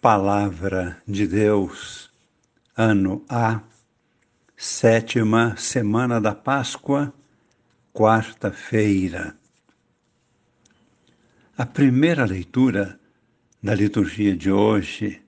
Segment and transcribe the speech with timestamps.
[0.00, 2.10] Palavra de Deus,
[2.74, 3.60] ano A,
[4.56, 7.12] sétima semana da Páscoa,
[7.92, 9.36] quarta-feira.
[11.54, 12.98] A primeira leitura
[13.62, 15.20] da liturgia de hoje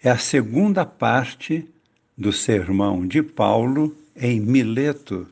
[0.00, 1.68] é a segunda parte
[2.16, 5.26] do sermão de Paulo em Mileto,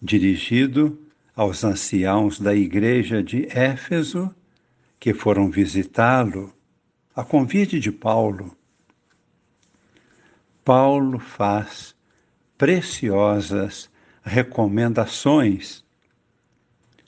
[0.00, 1.00] dirigido
[1.34, 4.30] aos anciãos da igreja de Éfeso
[4.98, 6.52] que foram visitá-lo
[7.14, 8.56] a convite de Paulo,
[10.64, 11.94] Paulo faz
[12.56, 13.90] preciosas
[14.22, 15.82] recomendações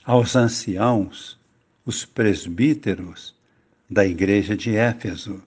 [0.03, 1.39] aos anciãos,
[1.85, 3.35] os presbíteros
[3.89, 5.41] da igreja de Éfeso.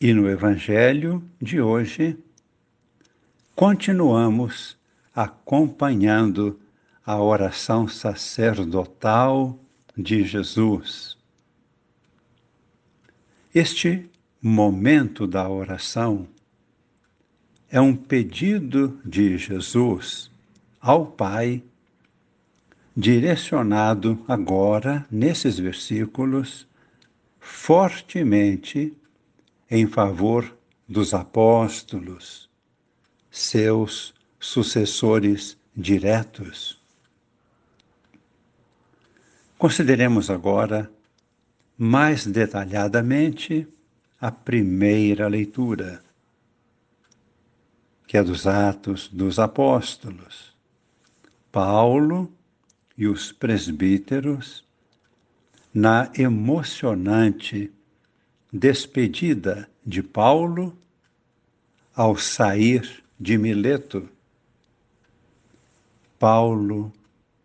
[0.00, 2.16] E no Evangelho de hoje,
[3.54, 4.78] continuamos
[5.14, 6.60] acompanhando
[7.04, 9.58] a oração sacerdotal
[9.96, 11.18] de Jesus.
[13.54, 14.10] Este
[14.42, 16.26] momento da oração
[17.70, 20.28] é um pedido de Jesus
[20.80, 21.62] ao Pai,
[22.96, 26.66] direcionado agora, nesses versículos,
[27.38, 28.92] fortemente
[29.70, 30.52] em favor
[30.88, 32.50] dos apóstolos,
[33.30, 36.82] seus sucessores diretos.
[39.56, 40.90] Consideremos agora
[41.76, 43.66] mais detalhadamente
[44.20, 46.02] a primeira leitura,
[48.06, 50.54] que é dos Atos dos Apóstolos.
[51.50, 52.32] Paulo
[52.96, 54.64] e os presbíteros,
[55.72, 57.72] na emocionante
[58.52, 60.76] despedida de Paulo
[61.94, 64.08] ao sair de Mileto.
[66.18, 66.92] Paulo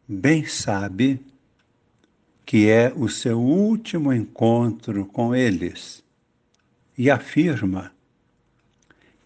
[0.08, 1.20] bem sabe
[2.50, 6.04] que é o seu último encontro com eles,
[6.98, 7.92] e afirma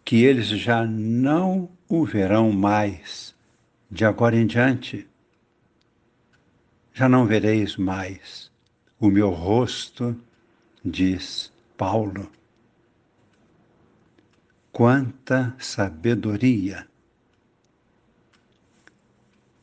[0.04, 3.34] que eles já não o verão mais
[3.90, 5.08] de agora em diante.
[6.94, 8.52] Já não vereis mais
[9.00, 10.14] o meu rosto,
[10.84, 12.30] diz Paulo.
[14.70, 16.86] Quanta sabedoria!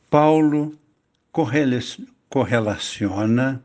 [0.09, 0.75] Paulo
[2.31, 3.61] correlaciona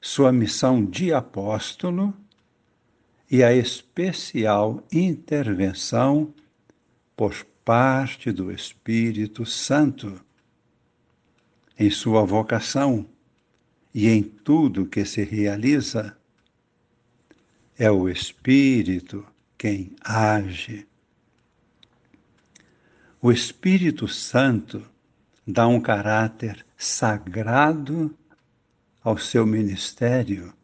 [0.00, 2.14] sua missão de apóstolo
[3.28, 6.32] e a especial intervenção
[7.16, 10.24] por parte do Espírito Santo
[11.76, 13.04] em sua vocação
[13.92, 16.16] e em tudo que se realiza.
[17.76, 19.26] É o Espírito
[19.58, 20.86] quem age.
[23.20, 24.88] O Espírito Santo
[25.44, 28.16] dá um caráter sagrado
[29.02, 30.54] ao seu ministério.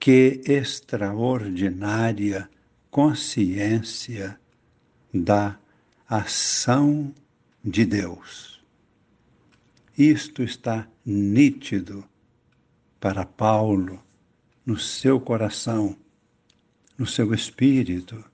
[0.00, 2.48] Que extraordinária
[2.90, 4.40] consciência
[5.14, 5.58] da
[6.08, 7.14] ação
[7.62, 8.64] de Deus.
[9.96, 12.04] Isto está nítido
[12.98, 14.02] para Paulo
[14.64, 15.94] no seu coração,
[16.96, 18.24] no seu espírito.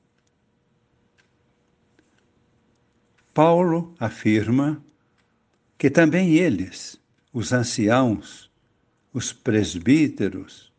[3.35, 4.81] Paulo afirma
[5.79, 7.01] que também eles,
[7.33, 8.51] os anciãos,
[9.15, 10.73] os presbíteros,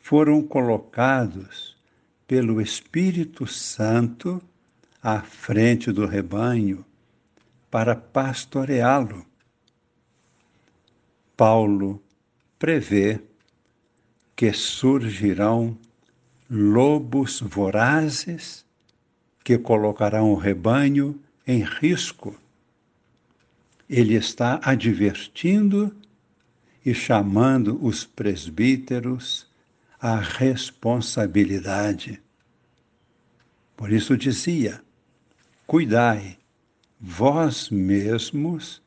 [0.00, 1.76] foram colocados
[2.26, 4.42] pelo Espírito Santo
[5.02, 6.84] à frente do rebanho
[7.70, 9.24] para pastoreá-lo.
[11.36, 12.02] Paulo
[12.58, 13.20] prevê
[14.34, 15.78] que surgirão
[16.50, 18.64] lobos vorazes
[19.44, 22.36] que colocarão o rebanho em risco.
[23.90, 25.94] Ele está advertindo
[26.86, 29.48] e chamando os presbíteros
[30.00, 32.22] à responsabilidade.
[33.76, 34.80] Por isso dizia:
[35.66, 36.38] Cuidai,
[37.00, 38.80] vós mesmos,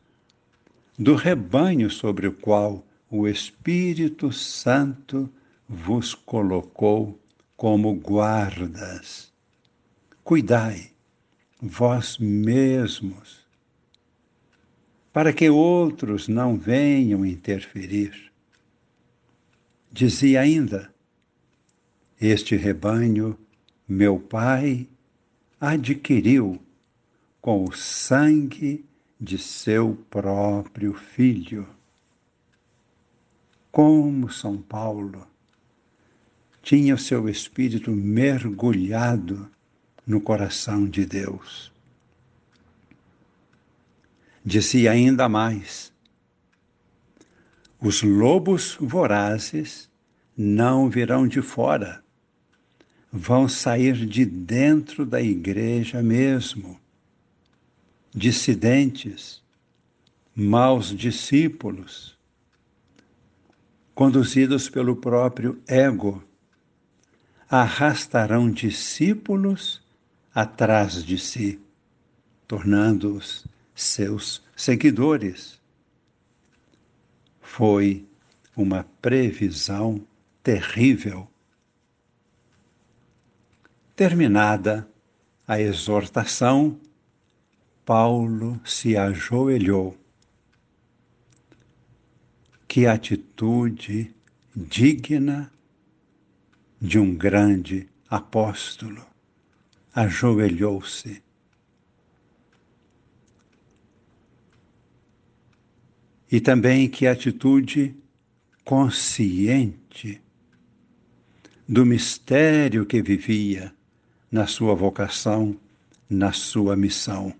[0.97, 5.30] do rebanho sobre o qual o Espírito Santo
[5.68, 7.19] vos colocou
[7.57, 9.33] como guardas.
[10.24, 10.94] Cuidai
[11.62, 13.43] vós mesmos,
[15.13, 18.33] para que outros não venham interferir.
[19.92, 20.92] Dizia ainda:
[22.19, 23.38] Este rebanho
[23.88, 24.89] meu Pai
[25.62, 26.60] adquiriu
[27.39, 28.83] com o sangue
[29.21, 31.68] de seu próprio Filho.
[33.71, 35.27] Como São Paulo
[36.62, 39.50] tinha o seu espírito mergulhado
[40.07, 41.73] no coração de Deus.
[44.45, 45.94] Dizia ainda mais:
[47.80, 49.90] os lobos vorazes
[50.36, 52.04] não virão de fora,
[53.10, 56.78] vão sair de dentro da igreja mesmo.
[58.13, 59.42] Dissidentes,
[60.36, 62.18] maus discípulos,
[63.96, 66.22] conduzidos pelo próprio ego,
[67.50, 69.81] arrastarão discípulos
[70.34, 71.62] atrás de si,
[72.48, 75.60] tornando-os seus seguidores.
[77.42, 78.08] Foi
[78.56, 80.06] uma previsão
[80.42, 81.28] terrível.
[83.96, 84.88] Terminada
[85.48, 86.80] a exortação,
[87.86, 89.98] Paulo se ajoelhou.
[92.68, 94.14] Que atitude
[94.56, 95.52] digna
[96.81, 99.06] de um grande apóstolo.
[99.96, 101.23] Ajoelhou-se.
[106.33, 107.95] E também que atitude
[108.65, 110.19] consciente
[111.69, 113.71] do mistério que vivia
[114.31, 115.56] na sua vocação,
[116.09, 117.31] na sua missão.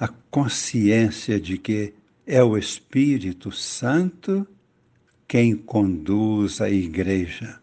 [0.00, 1.92] A consciência de que
[2.26, 4.48] é o Espírito Santo
[5.28, 7.60] quem conduz a igreja.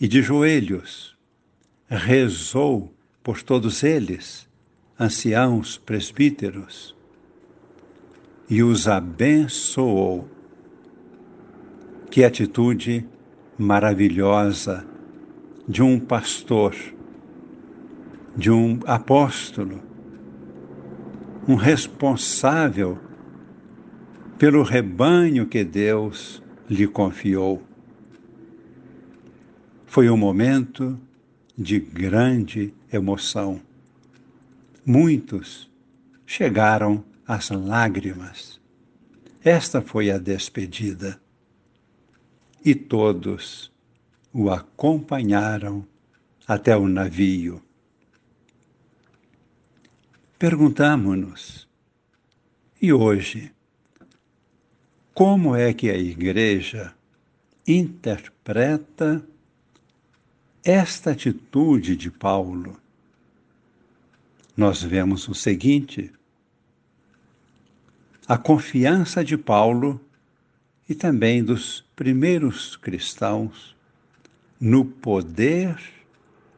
[0.00, 1.16] E de joelhos
[1.88, 2.92] rezou
[3.22, 4.48] por todos eles,
[4.98, 6.93] anciãos, presbíteros,
[8.54, 10.28] e os abençoou.
[12.08, 13.04] Que atitude
[13.58, 14.86] maravilhosa
[15.68, 16.72] de um pastor,
[18.36, 19.82] de um apóstolo,
[21.48, 22.96] um responsável
[24.38, 26.40] pelo rebanho que Deus
[26.70, 27.60] lhe confiou.
[29.84, 30.96] Foi um momento
[31.58, 33.60] de grande emoção.
[34.86, 35.68] Muitos
[36.24, 38.60] chegaram às lágrimas.
[39.42, 41.20] Esta foi a despedida
[42.64, 43.70] e todos
[44.32, 45.86] o acompanharam
[46.46, 47.62] até o navio.
[50.38, 51.68] Perguntamos-nos,
[52.80, 53.52] e hoje,
[55.14, 56.94] como é que a Igreja
[57.66, 59.26] interpreta
[60.64, 62.76] esta atitude de Paulo?
[64.56, 66.12] Nós vemos o seguinte:
[68.26, 70.00] a confiança de Paulo
[70.88, 73.76] e também dos primeiros cristãos
[74.60, 75.78] no poder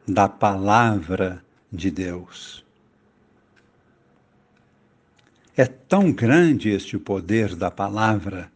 [0.07, 2.65] da palavra de Deus.
[5.55, 8.51] É tão grande este poder da palavra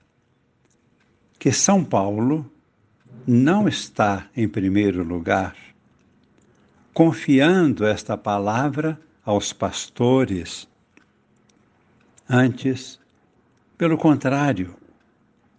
[1.39, 2.49] que São Paulo
[3.27, 5.55] não está em primeiro lugar
[6.93, 10.67] confiando esta palavra aos pastores.
[12.29, 12.99] Antes,
[13.81, 14.75] pelo contrário,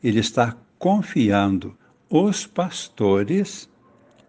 [0.00, 1.76] ele está confiando
[2.08, 3.68] os pastores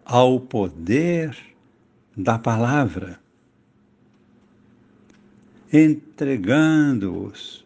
[0.04, 1.38] ao poder
[2.16, 3.20] da palavra,
[5.72, 7.64] entregando-os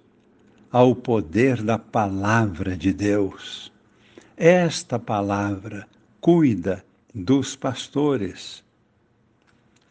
[0.70, 3.72] ao poder da palavra de Deus.
[4.36, 5.88] Esta palavra
[6.20, 6.84] cuida
[7.14, 8.62] dos pastores,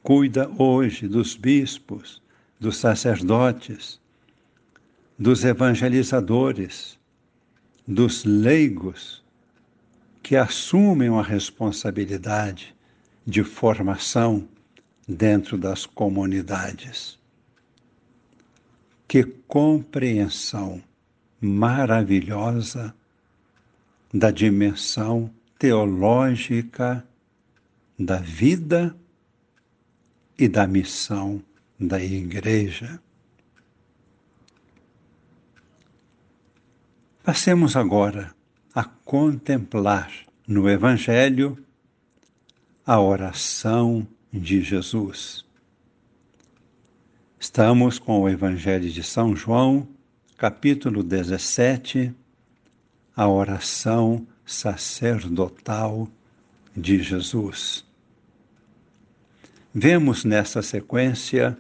[0.03, 2.21] cuida hoje dos bispos,
[2.59, 3.99] dos sacerdotes,
[5.17, 6.99] dos evangelizadores,
[7.87, 9.23] dos leigos
[10.21, 12.75] que assumem a responsabilidade
[13.25, 14.47] de formação
[15.07, 17.17] dentro das comunidades.
[19.07, 20.83] Que compreensão
[21.39, 22.93] maravilhosa
[24.13, 27.05] da dimensão teológica
[27.97, 28.95] da vida
[30.37, 31.41] e da missão
[31.79, 33.01] da Igreja.
[37.27, 38.33] Passemos agora
[38.73, 40.09] a contemplar
[40.47, 41.61] no Evangelho
[42.85, 45.43] a oração de Jesus.
[47.37, 49.85] Estamos com o Evangelho de São João,
[50.37, 52.15] capítulo 17,
[53.13, 56.07] a oração sacerdotal
[56.77, 57.85] de Jesus.
[59.75, 61.57] Vemos nessa sequência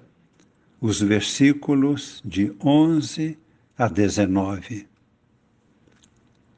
[0.79, 3.37] os versículos de 11
[3.77, 4.87] a 19.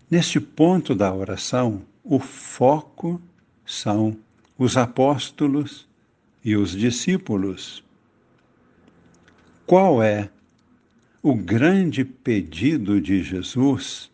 [0.09, 3.21] Neste ponto da oração, o foco
[3.63, 4.17] são
[4.57, 5.87] os apóstolos
[6.43, 7.83] e os discípulos.
[9.67, 10.31] Qual é
[11.21, 14.09] o grande pedido de Jesus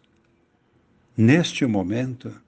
[1.16, 2.42] neste momento?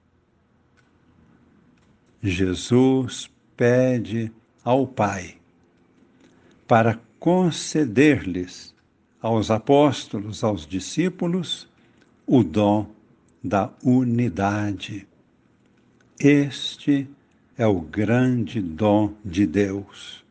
[2.22, 4.30] Jesus pede
[4.62, 5.38] ao Pai
[6.66, 8.74] para conceder-lhes,
[9.22, 11.66] aos apóstolos, aos discípulos,
[12.26, 12.97] o dom
[13.42, 15.06] da unidade.
[16.18, 17.08] Este
[17.56, 20.24] é o grande dom de Deus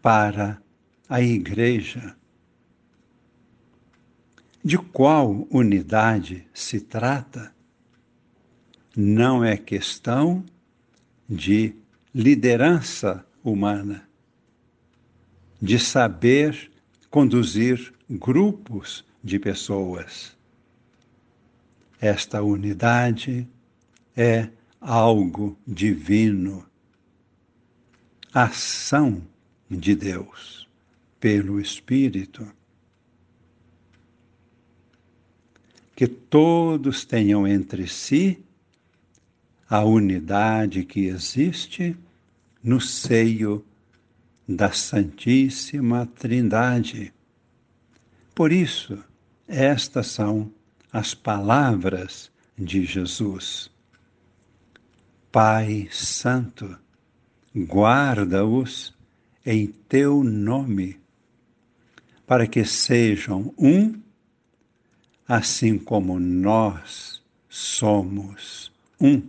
[0.00, 0.60] para
[1.08, 2.16] a Igreja.
[4.62, 7.54] De qual unidade se trata?
[8.96, 10.44] Não é questão
[11.28, 11.74] de
[12.14, 14.08] liderança humana,
[15.60, 16.70] de saber
[17.10, 20.33] conduzir grupos de pessoas.
[22.04, 23.48] Esta unidade
[24.14, 26.66] é algo divino,
[28.30, 29.26] ação
[29.70, 30.68] de Deus
[31.18, 32.46] pelo Espírito.
[35.96, 38.38] Que todos tenham entre si
[39.66, 41.96] a unidade que existe
[42.62, 43.64] no seio
[44.46, 47.14] da Santíssima Trindade.
[48.34, 49.02] Por isso,
[49.48, 50.52] estas são
[50.94, 53.68] as palavras de Jesus.
[55.32, 56.78] Pai Santo,
[57.52, 58.94] guarda-os
[59.44, 61.00] em teu nome,
[62.24, 64.00] para que sejam um,
[65.26, 68.70] assim como nós somos
[69.00, 69.20] um.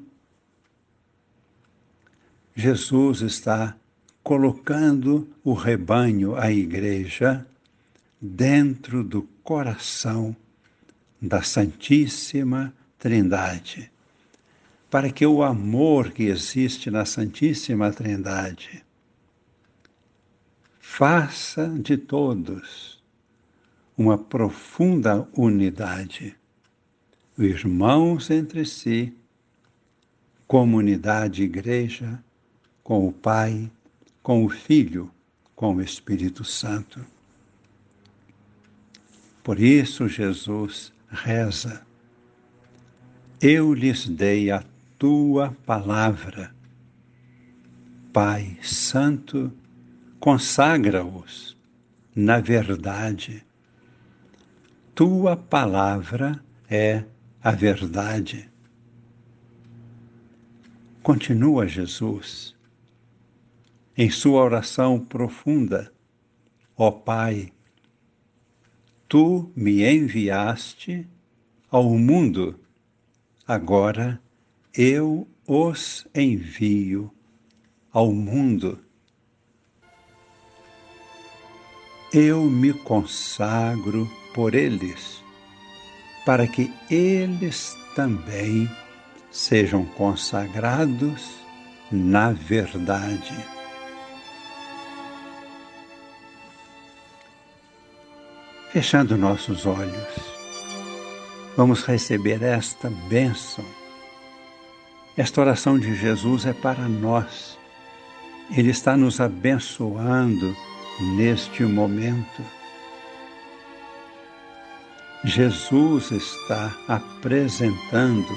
[2.54, 3.76] Jesus está
[4.22, 7.44] colocando o rebanho, a igreja,
[8.22, 10.36] dentro do coração
[11.22, 13.92] da Santíssima Trindade,
[14.90, 18.84] para que o amor que existe na Santíssima Trindade
[20.80, 23.04] faça de todos
[23.98, 26.36] uma profunda unidade,
[27.38, 29.14] irmãos entre si,
[30.48, 32.24] comunidade igreja,
[32.84, 33.72] com o Pai,
[34.22, 35.12] com o Filho,
[35.56, 37.06] com o Espírito Santo.
[39.44, 41.82] Por isso Jesus reza:
[43.42, 44.64] Eu lhes dei a
[45.00, 46.54] tua palavra.
[48.14, 49.52] Pai Santo,
[50.20, 51.58] consagra-os
[52.16, 53.46] na verdade.
[54.94, 57.04] Tua palavra é
[57.44, 58.50] a verdade.
[61.04, 62.56] Continua Jesus
[63.98, 65.92] em sua oração profunda:
[66.76, 67.52] Ó Pai,
[69.08, 71.08] tu me enviaste
[71.70, 72.60] ao mundo,
[73.48, 74.20] agora
[74.74, 77.12] eu os envio
[77.92, 78.80] ao mundo.
[82.12, 85.22] Eu me consagro por eles,
[86.26, 88.70] para que eles também
[89.32, 91.46] sejam consagrados
[91.92, 93.55] na verdade.
[98.76, 100.20] Fechando nossos olhos,
[101.56, 103.64] vamos receber esta bênção.
[105.16, 107.58] Esta oração de Jesus é para nós.
[108.52, 110.54] Ele está nos abençoando
[111.16, 112.44] neste momento.
[115.24, 118.28] Jesus está apresentando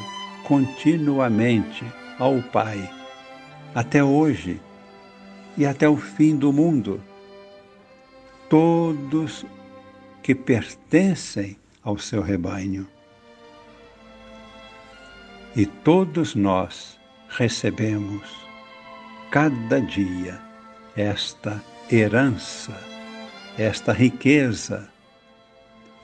[0.45, 1.85] continuamente
[2.16, 2.88] ao Pai,
[3.75, 4.61] até hoje
[5.57, 7.02] e até o fim do mundo,
[8.49, 9.45] todos
[10.28, 12.87] que pertencem ao seu rebanho.
[15.56, 18.28] E todos nós recebemos
[19.30, 20.38] cada dia
[20.94, 22.78] esta herança,
[23.56, 24.90] esta riqueza,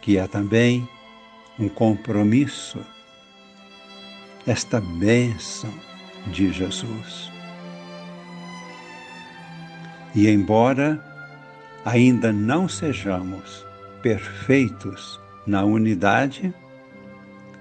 [0.00, 0.88] que é também
[1.58, 2.80] um compromisso,
[4.46, 5.74] esta bênção
[6.28, 7.30] de Jesus.
[10.14, 10.98] E embora
[11.84, 13.66] ainda não sejamos
[14.04, 16.52] perfeitos na unidade,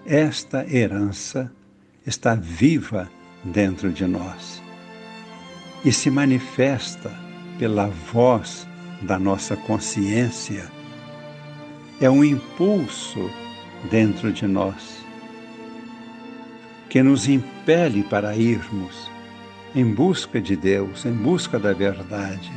[0.06, 1.50] esta herança
[2.06, 3.10] está viva
[3.46, 4.62] dentro de nós
[5.86, 7.10] e se manifesta
[7.58, 8.68] pela voz
[9.04, 10.70] da nossa consciência.
[12.02, 13.32] É um impulso
[13.90, 15.02] dentro de nós
[16.90, 19.10] que nos impele para irmos
[19.74, 22.52] em busca de Deus, em busca da verdade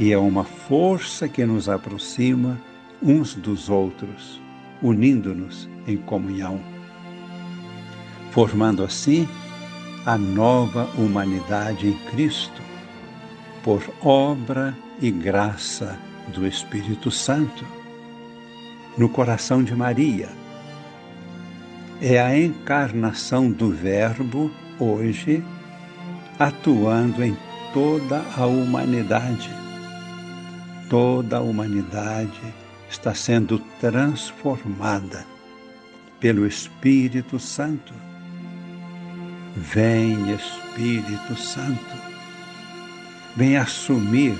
[0.00, 2.58] e é uma força que nos aproxima
[3.02, 4.40] uns dos outros,
[4.80, 6.58] unindo-nos em comunhão,
[8.30, 9.28] formando assim
[10.06, 12.62] a nova humanidade em Cristo,
[13.62, 17.66] por obra e graça do Espírito Santo,
[18.96, 20.30] no coração de Maria.
[22.00, 25.44] É a encarnação do Verbo hoje
[26.38, 27.36] atuando em
[27.74, 29.59] toda a humanidade
[30.90, 32.42] toda a humanidade
[32.90, 35.24] está sendo transformada
[36.18, 37.94] pelo Espírito Santo.
[39.56, 41.96] Vem, Espírito Santo,
[43.36, 44.36] vem assumir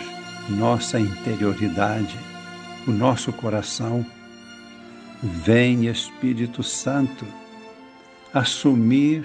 [0.48, 2.18] nossa interioridade,
[2.86, 4.04] o nosso coração.
[5.22, 7.24] Vem, Espírito Santo,
[8.34, 9.24] assumir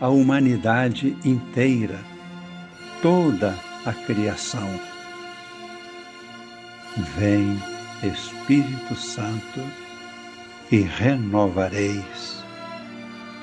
[0.00, 1.98] a humanidade inteira,
[3.02, 3.54] toda
[3.84, 4.93] a criação.
[6.96, 7.60] Vem,
[8.02, 9.60] Espírito Santo,
[10.70, 12.44] e renovareis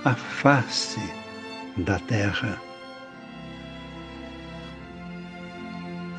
[0.03, 1.01] a face
[1.77, 2.59] da terra.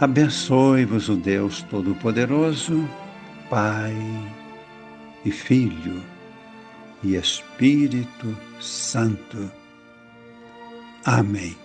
[0.00, 2.88] Abençoe-vos o Deus Todo-Poderoso,
[3.48, 3.94] Pai
[5.24, 6.02] e Filho
[7.02, 9.50] e Espírito Santo.
[11.04, 11.61] Amém.